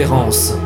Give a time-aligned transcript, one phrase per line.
[0.00, 0.59] conférence.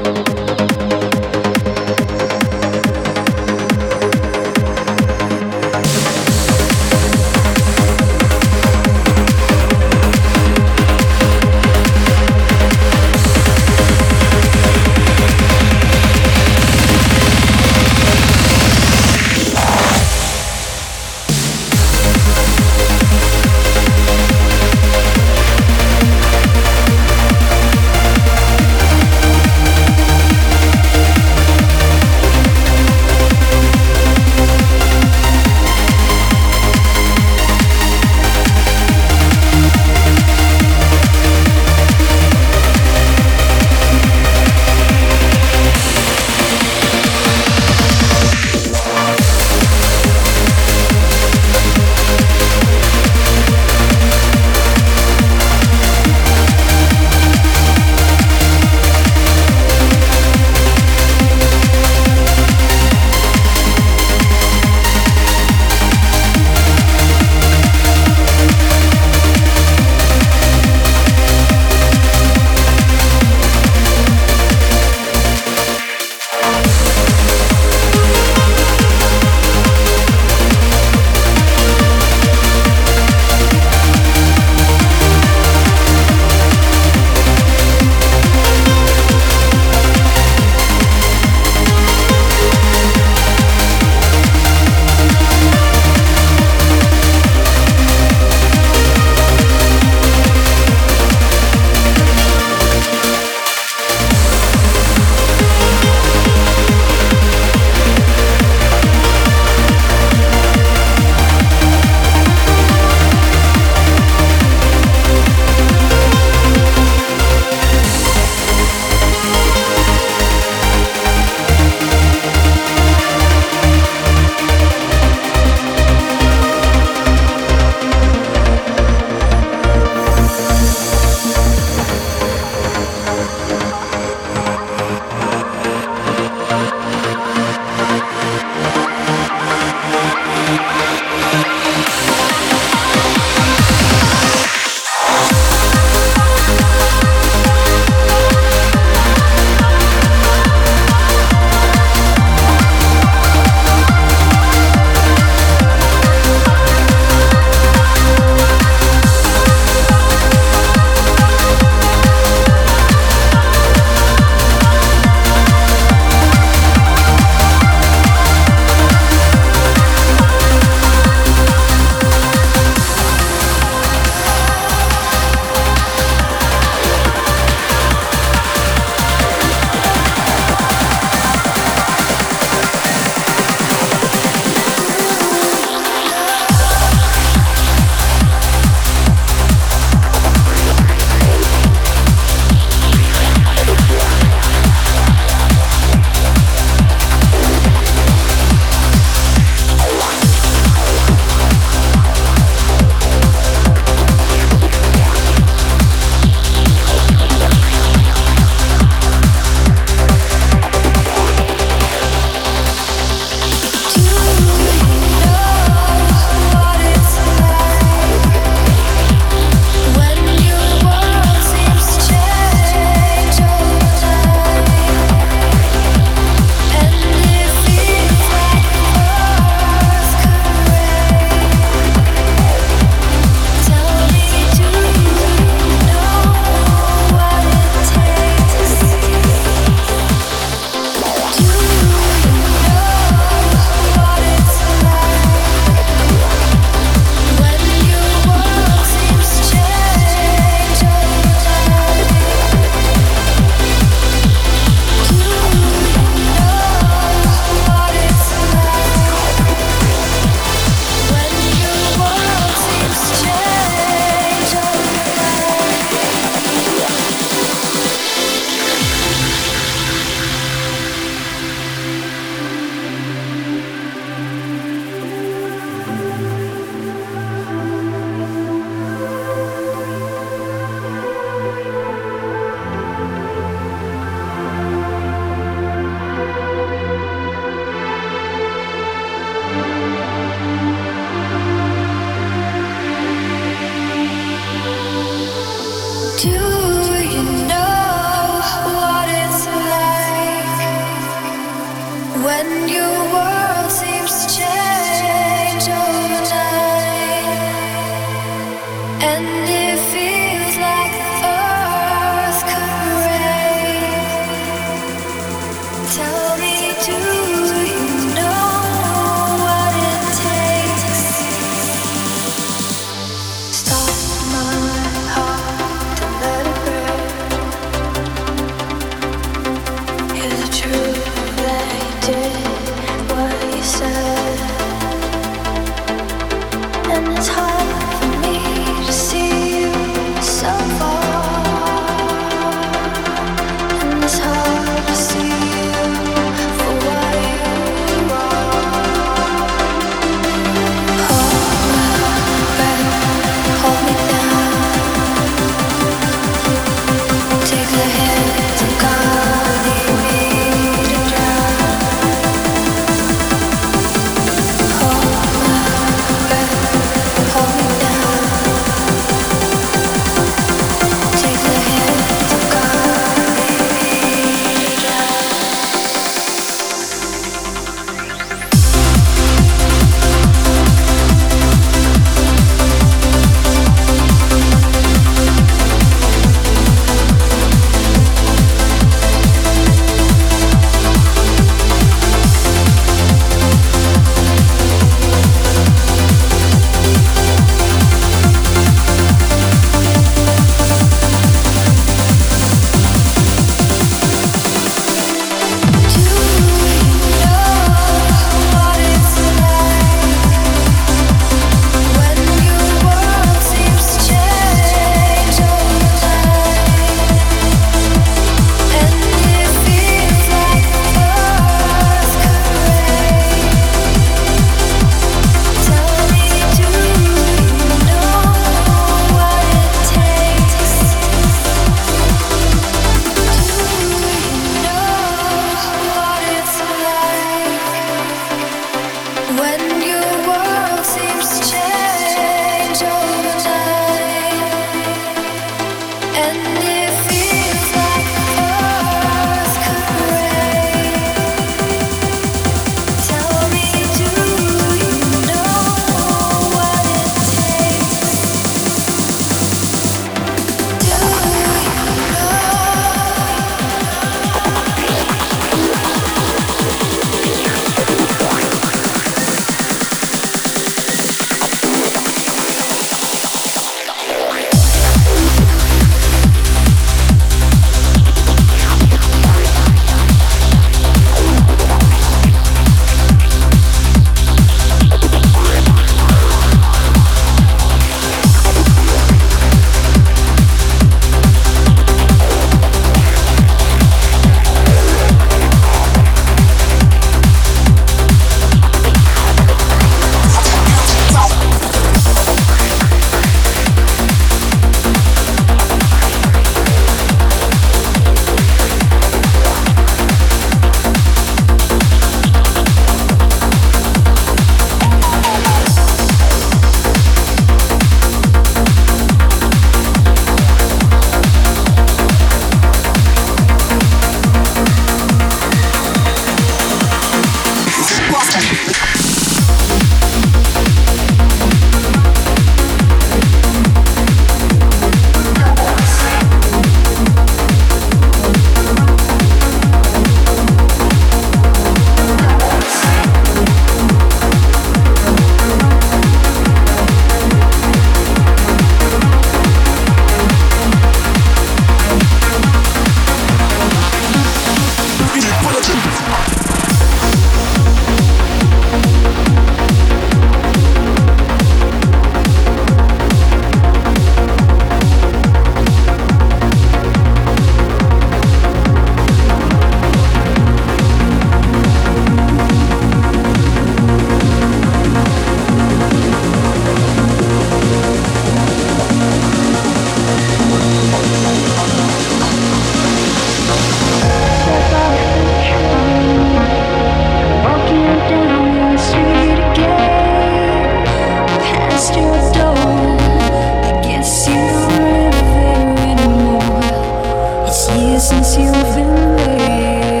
[598.00, 600.00] since you've been there.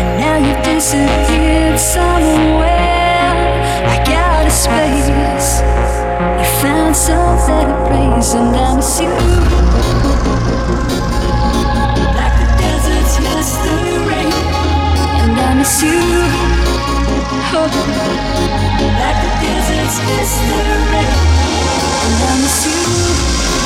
[0.00, 3.28] And now you've disappeared somewhere.
[3.92, 5.60] I got a space.
[6.40, 9.12] You found some better place, and I miss you.
[12.16, 13.76] Like the deserts miss the
[14.08, 14.32] rain,
[15.20, 16.00] and I miss you.
[17.52, 17.68] Oh.
[19.02, 20.60] Like the deserts miss the
[20.92, 21.12] rain,
[22.04, 23.63] and I miss you.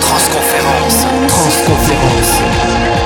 [0.00, 1.06] Transconférence.
[1.28, 2.99] Transconférence.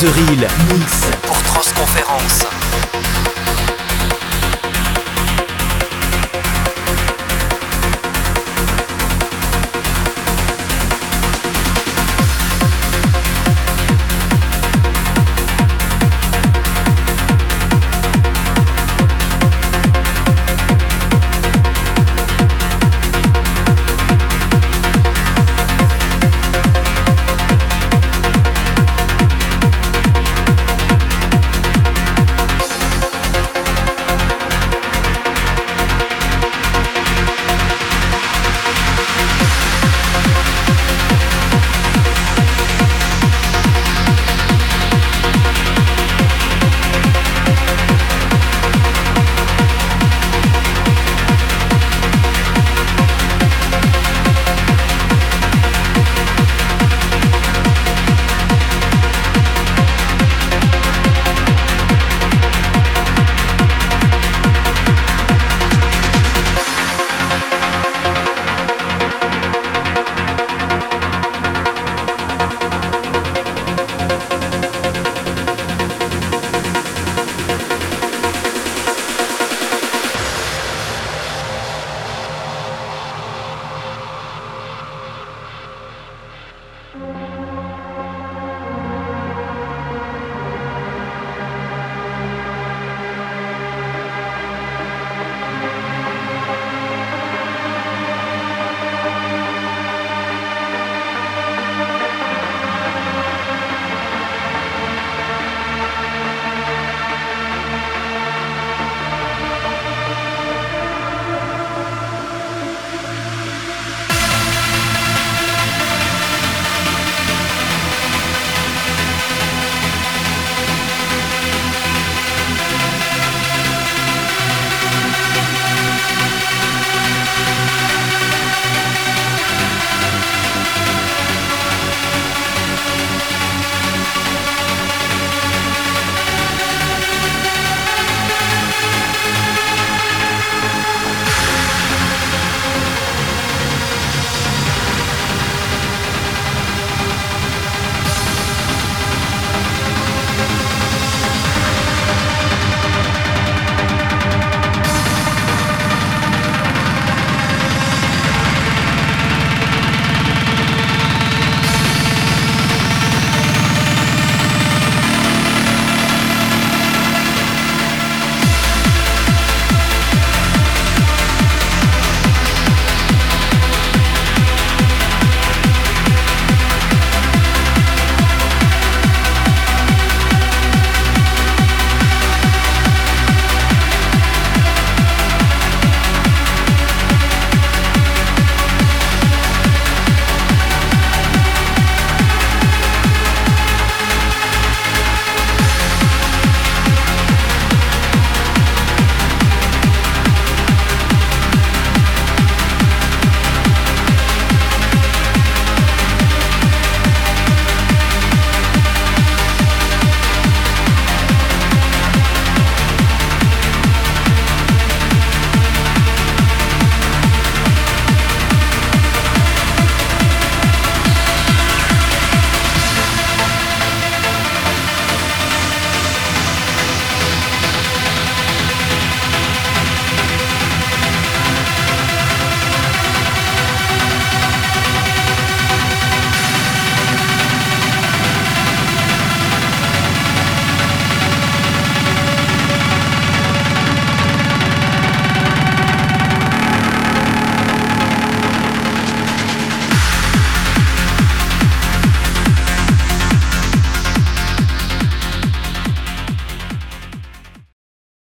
[0.00, 0.48] The Reel.
[0.76, 1.13] Mix.